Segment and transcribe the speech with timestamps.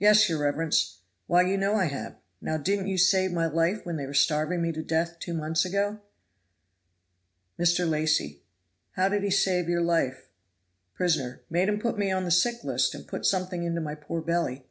[0.00, 0.98] "Yes, your reverence!
[1.28, 4.60] Why you know I have; now didn't you save my life when they were starving
[4.60, 6.00] me to death two months ago?"
[7.56, 7.88] Mr.
[7.88, 8.42] Lacy.
[8.96, 10.26] "How did he save your life?"
[10.94, 11.42] Prisoner.
[11.48, 14.66] "Made 'em put me on the sick list, and put something into my poor belly."